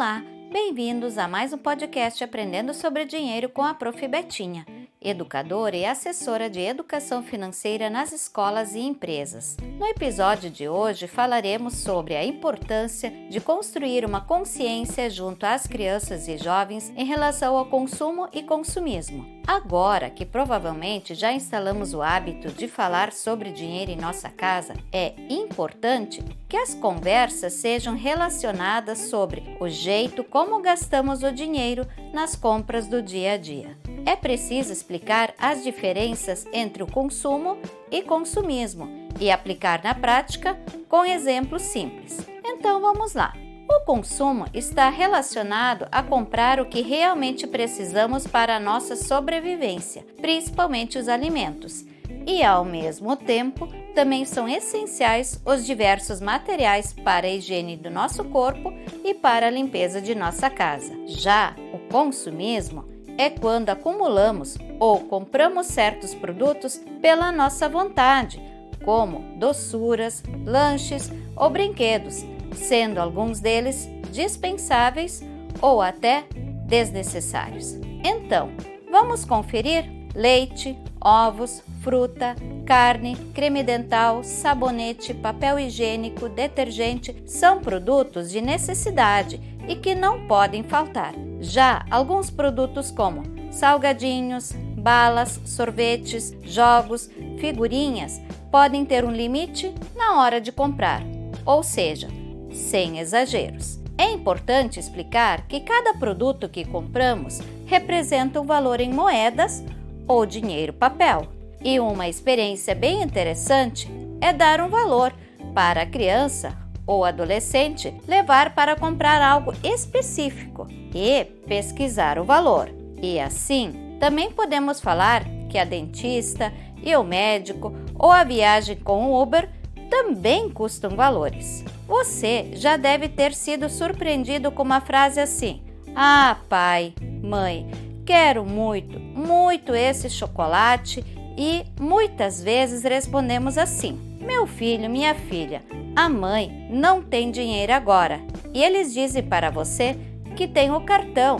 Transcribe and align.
Olá, 0.00 0.24
bem-vindos 0.50 1.18
a 1.18 1.28
mais 1.28 1.52
um 1.52 1.58
podcast 1.58 2.24
Aprendendo 2.24 2.72
sobre 2.72 3.04
Dinheiro 3.04 3.50
com 3.50 3.62
a 3.62 3.74
Prof. 3.74 4.08
Betinha, 4.08 4.64
educadora 5.00 5.76
e 5.76 5.84
assessora 5.84 6.50
de 6.50 6.60
educação 6.60 7.22
financeira 7.22 7.88
nas 7.88 8.12
escolas 8.12 8.74
e 8.74 8.80
empresas. 8.80 9.56
No 9.78 9.86
episódio 9.86 10.50
de 10.50 10.68
hoje 10.68 11.06
falaremos 11.06 11.76
sobre 11.76 12.14
a 12.14 12.24
importância 12.24 13.10
de 13.30 13.40
construir 13.40 14.04
uma 14.04 14.20
consciência 14.20 15.08
junto 15.08 15.46
às 15.46 15.66
crianças 15.66 16.28
e 16.28 16.36
jovens 16.36 16.92
em 16.96 17.04
relação 17.04 17.56
ao 17.56 17.66
consumo 17.66 18.28
e 18.32 18.42
consumismo. 18.42 19.26
Agora 19.46 20.10
que 20.10 20.26
provavelmente 20.26 21.14
já 21.14 21.32
instalamos 21.32 21.94
o 21.94 22.02
hábito 22.02 22.52
de 22.52 22.68
falar 22.68 23.10
sobre 23.10 23.50
dinheiro 23.50 23.90
em 23.90 23.96
nossa 23.96 24.28
casa, 24.28 24.74
é 24.92 25.14
importante 25.28 26.22
que 26.48 26.56
as 26.56 26.74
conversas 26.74 27.54
sejam 27.54 27.96
relacionadas 27.96 28.98
sobre 28.98 29.56
o 29.58 29.68
jeito 29.68 30.22
como 30.22 30.60
gastamos 30.60 31.22
o 31.22 31.32
dinheiro 31.32 31.86
nas 32.12 32.36
compras 32.36 32.86
do 32.86 33.02
dia 33.02 33.32
a 33.32 33.36
dia. 33.36 33.79
É 34.06 34.16
preciso 34.16 34.72
explicar 34.72 35.34
as 35.38 35.62
diferenças 35.62 36.46
entre 36.52 36.82
o 36.82 36.86
consumo 36.86 37.58
e 37.90 38.02
consumismo 38.02 39.08
e 39.20 39.30
aplicar 39.30 39.82
na 39.82 39.94
prática 39.94 40.58
com 40.88 41.04
exemplos 41.04 41.62
simples. 41.62 42.18
Então 42.44 42.80
vamos 42.80 43.14
lá. 43.14 43.32
O 43.68 43.84
consumo 43.84 44.46
está 44.52 44.88
relacionado 44.88 45.86
a 45.92 46.02
comprar 46.02 46.60
o 46.60 46.66
que 46.66 46.80
realmente 46.82 47.46
precisamos 47.46 48.26
para 48.26 48.56
a 48.56 48.60
nossa 48.60 48.96
sobrevivência, 48.96 50.04
principalmente 50.20 50.98
os 50.98 51.06
alimentos, 51.06 51.84
e 52.26 52.42
ao 52.42 52.64
mesmo 52.64 53.14
tempo 53.14 53.68
também 53.94 54.24
são 54.24 54.48
essenciais 54.48 55.40
os 55.44 55.64
diversos 55.64 56.20
materiais 56.20 56.92
para 56.92 57.26
a 57.26 57.30
higiene 57.30 57.76
do 57.76 57.90
nosso 57.90 58.24
corpo 58.24 58.72
e 59.04 59.14
para 59.14 59.46
a 59.46 59.50
limpeza 59.50 60.00
de 60.00 60.14
nossa 60.14 60.50
casa. 60.50 60.92
Já 61.06 61.54
o 61.72 61.78
consumismo 61.90 62.88
é 63.20 63.28
quando 63.28 63.68
acumulamos 63.68 64.56
ou 64.78 65.00
compramos 65.00 65.66
certos 65.66 66.14
produtos 66.14 66.80
pela 67.02 67.30
nossa 67.30 67.68
vontade, 67.68 68.40
como 68.82 69.36
doçuras, 69.36 70.22
lanches 70.46 71.12
ou 71.36 71.50
brinquedos, 71.50 72.24
sendo 72.54 72.98
alguns 72.98 73.38
deles 73.38 73.90
dispensáveis 74.10 75.22
ou 75.60 75.82
até 75.82 76.24
desnecessários. 76.66 77.74
Então, 78.02 78.52
vamos 78.90 79.26
conferir 79.26 79.84
leite, 80.14 80.78
ovos, 80.98 81.62
fruta, 81.82 82.34
carne, 82.64 83.16
creme 83.34 83.62
dental, 83.62 84.24
sabonete, 84.24 85.12
papel 85.12 85.58
higiênico, 85.58 86.26
detergente 86.26 87.22
são 87.26 87.60
produtos 87.60 88.30
de 88.30 88.40
necessidade 88.40 89.38
e 89.68 89.76
que 89.76 89.94
não 89.94 90.26
podem 90.26 90.62
faltar. 90.62 91.12
Já 91.40 91.84
alguns 91.90 92.30
produtos 92.30 92.90
como 92.90 93.22
salgadinhos, 93.50 94.52
balas, 94.52 95.40
sorvetes, 95.44 96.36
jogos, 96.42 97.10
figurinhas 97.38 98.20
podem 98.50 98.84
ter 98.84 99.04
um 99.04 99.10
limite 99.10 99.74
na 99.96 100.20
hora 100.20 100.40
de 100.40 100.52
comprar, 100.52 101.02
ou 101.44 101.62
seja, 101.62 102.08
sem 102.52 102.98
exageros. 102.98 103.78
É 103.96 104.10
importante 104.10 104.80
explicar 104.80 105.46
que 105.46 105.60
cada 105.60 105.94
produto 105.94 106.48
que 106.48 106.64
compramos 106.64 107.40
representa 107.66 108.40
um 108.40 108.46
valor 108.46 108.80
em 108.80 108.92
moedas 108.92 109.62
ou 110.06 110.24
dinheiro 110.24 110.72
papel. 110.72 111.28
E 111.62 111.78
uma 111.78 112.08
experiência 112.08 112.74
bem 112.74 113.02
interessante 113.02 113.88
é 114.20 114.32
dar 114.32 114.60
um 114.60 114.68
valor 114.68 115.12
para 115.54 115.82
a 115.82 115.86
criança 115.86 116.56
ou 116.90 117.04
adolescente 117.04 117.94
levar 118.08 118.52
para 118.52 118.74
comprar 118.74 119.22
algo 119.22 119.54
específico 119.62 120.66
e 120.92 121.24
pesquisar 121.46 122.18
o 122.18 122.24
valor. 122.24 122.68
E 123.00 123.20
assim, 123.20 123.96
também 124.00 124.32
podemos 124.32 124.80
falar 124.80 125.22
que 125.48 125.56
a 125.56 125.64
dentista 125.64 126.52
e 126.82 126.96
o 126.96 127.04
médico 127.04 127.72
ou 127.94 128.10
a 128.10 128.24
viagem 128.24 128.74
com 128.74 129.06
o 129.06 129.22
Uber 129.22 129.48
também 129.88 130.50
custam 130.50 130.96
valores. 130.96 131.64
Você 131.86 132.50
já 132.54 132.76
deve 132.76 133.08
ter 133.08 133.34
sido 133.34 133.70
surpreendido 133.70 134.50
com 134.50 134.64
uma 134.64 134.80
frase 134.80 135.20
assim: 135.20 135.62
Ah, 135.94 136.38
pai, 136.48 136.92
mãe, 137.22 137.70
quero 138.04 138.44
muito, 138.44 138.98
muito 138.98 139.76
esse 139.76 140.10
chocolate. 140.10 141.04
E 141.38 141.64
muitas 141.80 142.42
vezes 142.42 142.82
respondemos 142.82 143.56
assim: 143.56 143.96
Meu 144.20 144.44
filho, 144.44 144.90
minha 144.90 145.14
filha, 145.14 145.62
a 145.94 146.08
mãe 146.08 146.68
não 146.70 147.02
tem 147.02 147.30
dinheiro 147.30 147.72
agora. 147.72 148.20
E 148.52 148.62
eles 148.62 148.92
dizem 148.92 149.22
para 149.22 149.50
você 149.50 149.96
que 150.36 150.46
tem 150.46 150.70
o 150.70 150.80
cartão 150.80 151.38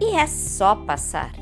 e 0.00 0.16
é 0.16 0.26
só 0.26 0.74
passar. 0.74 1.32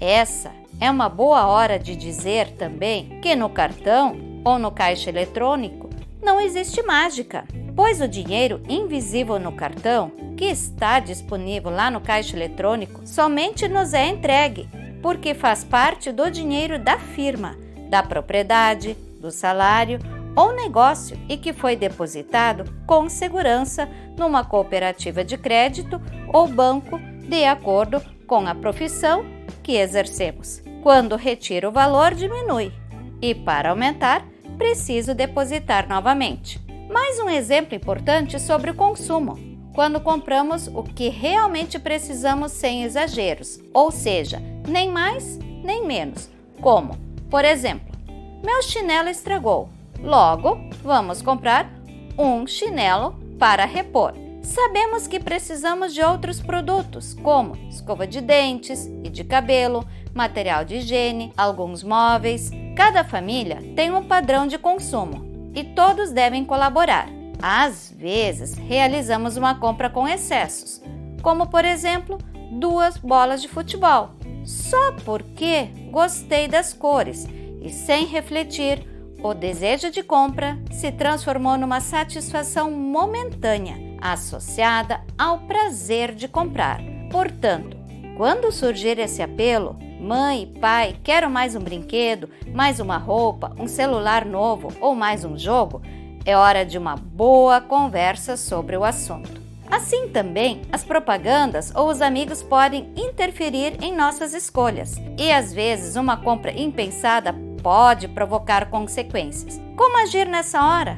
Essa 0.00 0.50
é 0.80 0.90
uma 0.90 1.08
boa 1.08 1.46
hora 1.46 1.78
de 1.78 1.96
dizer 1.96 2.50
também 2.52 3.20
que 3.20 3.34
no 3.34 3.48
cartão 3.48 4.16
ou 4.44 4.58
no 4.58 4.70
caixa 4.70 5.10
eletrônico 5.10 5.88
não 6.22 6.40
existe 6.40 6.82
mágica, 6.82 7.44
pois 7.74 8.00
o 8.00 8.08
dinheiro 8.08 8.60
invisível 8.68 9.38
no 9.38 9.52
cartão, 9.52 10.10
que 10.36 10.44
está 10.44 10.98
disponível 10.98 11.70
lá 11.70 11.90
no 11.90 12.00
caixa 12.00 12.36
eletrônico, 12.36 13.06
somente 13.06 13.68
nos 13.68 13.94
é 13.94 14.08
entregue, 14.08 14.68
porque 15.02 15.34
faz 15.34 15.62
parte 15.62 16.10
do 16.10 16.30
dinheiro 16.30 16.78
da 16.78 16.98
firma, 16.98 17.56
da 17.88 18.02
propriedade, 18.02 18.96
do 19.20 19.30
salário 19.30 19.98
ou 20.36 20.54
negócio 20.54 21.18
e 21.28 21.36
que 21.36 21.52
foi 21.52 21.74
depositado 21.74 22.70
com 22.86 23.08
segurança 23.08 23.88
numa 24.16 24.44
cooperativa 24.44 25.24
de 25.24 25.38
crédito 25.38 26.00
ou 26.32 26.46
banco 26.46 26.98
de 27.26 27.44
acordo 27.44 28.00
com 28.26 28.46
a 28.46 28.54
profissão 28.54 29.24
que 29.62 29.72
exercemos. 29.72 30.62
Quando 30.82 31.16
retiro 31.16 31.68
o 31.68 31.72
valor, 31.72 32.14
diminui. 32.14 32.72
E 33.20 33.34
para 33.34 33.70
aumentar, 33.70 34.24
preciso 34.58 35.14
depositar 35.14 35.88
novamente. 35.88 36.60
Mais 36.92 37.18
um 37.18 37.28
exemplo 37.28 37.74
importante 37.74 38.38
sobre 38.38 38.70
o 38.70 38.74
consumo. 38.74 39.38
Quando 39.74 40.00
compramos 40.00 40.68
o 40.68 40.82
que 40.82 41.08
realmente 41.08 41.78
precisamos 41.78 42.52
sem 42.52 42.84
exageros, 42.84 43.58
ou 43.74 43.90
seja, 43.90 44.40
nem 44.68 44.90
mais 44.90 45.38
nem 45.66 45.84
menos. 45.84 46.30
Como, 46.60 46.96
por 47.28 47.44
exemplo, 47.44 47.94
meu 48.42 48.62
chinelo 48.62 49.08
estragou, 49.08 49.68
logo 50.02 50.58
vamos 50.82 51.22
comprar 51.22 51.70
um 52.18 52.46
chinelo 52.46 53.18
para 53.38 53.64
repor. 53.64 54.12
Sabemos 54.42 55.08
que 55.08 55.18
precisamos 55.18 55.92
de 55.92 56.02
outros 56.02 56.40
produtos, 56.40 57.14
como 57.14 57.56
escova 57.68 58.06
de 58.06 58.20
dentes 58.20 58.86
e 59.02 59.08
de 59.08 59.24
cabelo, 59.24 59.84
material 60.14 60.64
de 60.64 60.76
higiene, 60.76 61.32
alguns 61.36 61.82
móveis. 61.82 62.50
Cada 62.76 63.02
família 63.02 63.58
tem 63.74 63.90
um 63.90 64.04
padrão 64.04 64.46
de 64.46 64.56
consumo 64.56 65.50
e 65.52 65.64
todos 65.64 66.12
devem 66.12 66.44
colaborar. 66.44 67.08
Às 67.42 67.92
vezes, 67.96 68.54
realizamos 68.54 69.36
uma 69.36 69.56
compra 69.56 69.90
com 69.90 70.06
excessos, 70.06 70.80
como 71.22 71.48
por 71.48 71.64
exemplo, 71.64 72.18
duas 72.52 72.96
bolas 72.96 73.42
de 73.42 73.48
futebol, 73.48 74.10
só 74.44 74.92
porque 75.04 75.70
gostei 75.90 76.46
das 76.46 76.72
cores 76.72 77.26
e 77.60 77.68
sem 77.68 78.06
refletir 78.06 78.95
o 79.22 79.34
desejo 79.34 79.90
de 79.90 80.02
compra 80.02 80.58
se 80.70 80.92
transformou 80.92 81.56
numa 81.56 81.80
satisfação 81.80 82.70
momentânea 82.70 83.76
associada 84.00 85.00
ao 85.18 85.40
prazer 85.40 86.14
de 86.14 86.28
comprar. 86.28 86.80
Portanto, 87.10 87.76
quando 88.16 88.52
surgir 88.52 88.98
esse 88.98 89.22
apelo, 89.22 89.76
mãe, 90.00 90.52
pai, 90.60 90.96
quero 91.02 91.30
mais 91.30 91.54
um 91.54 91.60
brinquedo, 91.60 92.28
mais 92.52 92.80
uma 92.80 92.98
roupa, 92.98 93.54
um 93.58 93.66
celular 93.66 94.24
novo 94.24 94.72
ou 94.80 94.94
mais 94.94 95.24
um 95.24 95.36
jogo, 95.38 95.82
é 96.24 96.36
hora 96.36 96.64
de 96.64 96.76
uma 96.76 96.96
boa 96.96 97.60
conversa 97.60 98.36
sobre 98.36 98.76
o 98.76 98.84
assunto. 98.84 99.46
Assim 99.70 100.08
também, 100.08 100.62
as 100.70 100.84
propagandas 100.84 101.72
ou 101.74 101.88
os 101.88 102.00
amigos 102.00 102.42
podem 102.42 102.92
interferir 102.96 103.82
em 103.82 103.94
nossas 103.94 104.32
escolhas 104.32 104.96
e 105.18 105.30
às 105.30 105.52
vezes 105.52 105.96
uma 105.96 106.16
compra 106.16 106.52
impensada 106.52 107.34
pode 107.66 108.06
provocar 108.06 108.70
consequências. 108.70 109.60
Como 109.76 109.98
agir 109.98 110.28
nessa 110.28 110.64
hora? 110.64 110.96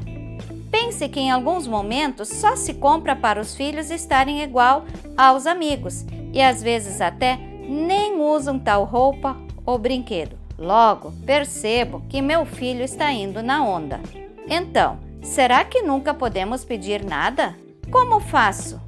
Pense 0.70 1.08
que 1.08 1.18
em 1.18 1.30
alguns 1.30 1.66
momentos 1.66 2.28
só 2.28 2.56
se 2.56 2.74
compra 2.74 3.16
para 3.16 3.40
os 3.40 3.56
filhos 3.56 3.90
estarem 3.90 4.42
igual 4.42 4.84
aos 5.16 5.46
amigos 5.46 6.04
e 6.30 6.42
às 6.42 6.62
vezes 6.62 7.00
até 7.00 7.36
nem 7.66 8.20
usam 8.20 8.58
tal 8.58 8.84
roupa 8.84 9.34
ou 9.64 9.78
brinquedo. 9.78 10.36
Logo, 10.58 11.10
percebo 11.24 12.02
que 12.06 12.20
meu 12.20 12.44
filho 12.44 12.84
está 12.84 13.10
indo 13.12 13.42
na 13.42 13.64
onda. 13.64 13.98
Então, 14.46 14.98
será 15.22 15.64
que 15.64 15.80
nunca 15.80 16.12
podemos 16.12 16.66
pedir 16.66 17.02
nada? 17.02 17.56
Como 17.90 18.20
faço? 18.20 18.78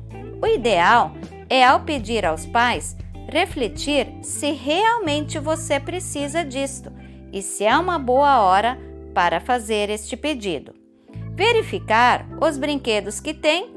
O 0.43 0.47
ideal 0.47 1.13
é, 1.49 1.65
ao 1.65 1.81
pedir 1.81 2.27
aos 2.27 2.45
pais, 2.45 2.95
refletir 3.27 4.07
se 4.21 4.51
realmente 4.53 5.39
você 5.39 5.81
precisa 5.81 6.45
disto 6.45 7.00
e 7.33 7.43
se 7.43 7.65
é 7.65 7.77
uma 7.77 7.99
boa 7.99 8.41
hora 8.41 8.79
para 9.15 9.41
fazer 9.41 9.91
este 9.91 10.17
pedido 10.17 10.81
verificar 11.41 12.27
os 12.39 12.59
brinquedos 12.59 13.19
que 13.19 13.33
tem 13.33 13.75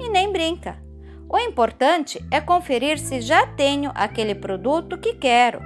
e 0.00 0.08
nem 0.08 0.32
brinca. 0.32 0.82
O 1.28 1.38
importante 1.38 2.20
é 2.28 2.40
conferir 2.40 2.98
se 2.98 3.20
já 3.20 3.46
tenho 3.46 3.92
aquele 3.94 4.34
produto 4.34 4.98
que 4.98 5.14
quero, 5.14 5.60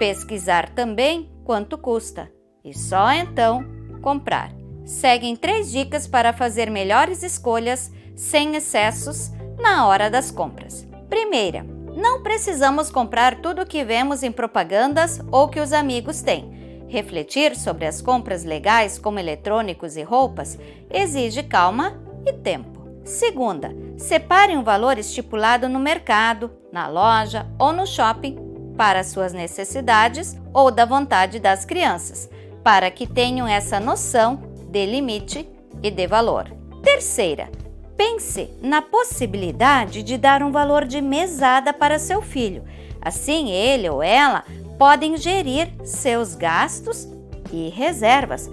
pesquisar 0.00 0.68
também 0.70 1.30
quanto 1.44 1.78
custa 1.78 2.28
e 2.64 2.76
só 2.76 3.12
então 3.12 3.64
comprar. 4.02 4.52
Seguem 4.84 5.36
três 5.36 5.70
dicas 5.70 6.08
para 6.08 6.32
fazer 6.32 6.68
melhores 6.68 7.22
escolhas 7.22 7.92
sem 8.16 8.56
excessos 8.56 9.30
na 9.60 9.86
hora 9.86 10.10
das 10.10 10.32
compras. 10.32 10.88
Primeira, 11.08 11.62
não 11.94 12.20
precisamos 12.20 12.90
comprar 12.90 13.40
tudo 13.40 13.62
o 13.62 13.66
que 13.66 13.84
vemos 13.84 14.24
em 14.24 14.32
propagandas 14.32 15.20
ou 15.30 15.48
que 15.48 15.60
os 15.60 15.72
amigos 15.72 16.20
têm. 16.20 16.59
Refletir 16.90 17.54
sobre 17.54 17.86
as 17.86 18.02
compras 18.02 18.42
legais, 18.42 18.98
como 18.98 19.20
eletrônicos 19.20 19.96
e 19.96 20.02
roupas, 20.02 20.58
exige 20.90 21.44
calma 21.44 22.02
e 22.26 22.32
tempo. 22.32 22.80
Segunda, 23.04 23.72
separe 23.96 24.56
um 24.56 24.64
valor 24.64 24.98
estipulado 24.98 25.68
no 25.68 25.78
mercado, 25.78 26.50
na 26.72 26.88
loja 26.88 27.46
ou 27.60 27.72
no 27.72 27.86
shopping 27.86 28.36
para 28.76 29.04
suas 29.04 29.32
necessidades 29.32 30.36
ou 30.52 30.68
da 30.72 30.84
vontade 30.84 31.38
das 31.38 31.64
crianças, 31.64 32.28
para 32.64 32.90
que 32.90 33.06
tenham 33.06 33.46
essa 33.46 33.78
noção 33.78 34.42
de 34.68 34.84
limite 34.84 35.48
e 35.80 35.92
de 35.92 36.08
valor. 36.08 36.50
Terceira, 36.82 37.48
pense 37.96 38.50
na 38.60 38.82
possibilidade 38.82 40.02
de 40.02 40.18
dar 40.18 40.42
um 40.42 40.50
valor 40.50 40.84
de 40.84 41.00
mesada 41.00 41.72
para 41.72 42.00
seu 42.00 42.20
filho. 42.20 42.64
Assim, 43.00 43.50
ele 43.50 43.88
ou 43.88 44.02
ela 44.02 44.44
podem 44.80 45.14
gerir 45.18 45.70
seus 45.84 46.34
gastos 46.34 47.06
e 47.52 47.68
reservas. 47.68 48.48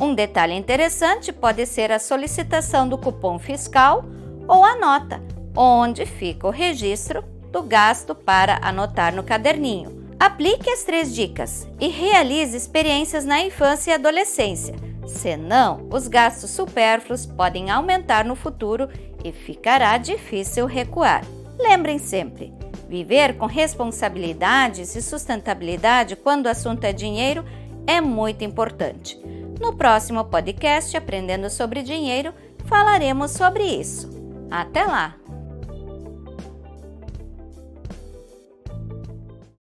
Um 0.00 0.14
detalhe 0.14 0.54
interessante 0.54 1.32
pode 1.32 1.66
ser 1.66 1.90
a 1.90 1.98
solicitação 1.98 2.88
do 2.88 2.96
cupom 2.96 3.36
fiscal 3.36 4.04
ou 4.46 4.64
a 4.64 4.76
nota, 4.76 5.20
onde 5.56 6.06
fica 6.06 6.46
o 6.46 6.50
registro 6.50 7.24
do 7.50 7.64
gasto 7.64 8.14
para 8.14 8.60
anotar 8.62 9.12
no 9.12 9.24
caderninho. 9.24 10.06
Aplique 10.20 10.70
as 10.70 10.84
três 10.84 11.12
dicas 11.12 11.68
e 11.80 11.88
realize 11.88 12.56
experiências 12.56 13.24
na 13.24 13.42
infância 13.42 13.90
e 13.90 13.94
adolescência. 13.94 14.76
Senão, 15.04 15.88
os 15.90 16.06
gastos 16.06 16.50
supérfluos 16.50 17.26
podem 17.26 17.72
aumentar 17.72 18.24
no 18.24 18.36
futuro 18.36 18.88
e 19.24 19.32
ficará 19.32 19.98
difícil 19.98 20.64
recuar. 20.66 21.24
Lembrem 21.58 21.98
sempre: 21.98 22.54
viver 22.92 23.38
com 23.38 23.46
responsabilidades 23.46 24.94
e 24.94 25.00
sustentabilidade 25.00 26.14
quando 26.14 26.44
o 26.44 26.50
assunto 26.50 26.84
é 26.84 26.92
dinheiro 26.92 27.42
é 27.86 28.02
muito 28.02 28.44
importante. 28.44 29.18
No 29.58 29.74
próximo 29.74 30.22
podcast 30.26 30.94
Aprendendo 30.94 31.48
sobre 31.48 31.82
Dinheiro, 31.82 32.34
falaremos 32.66 33.30
sobre 33.30 33.64
isso. 33.64 34.10
Até 34.50 34.84
lá! 34.84 35.21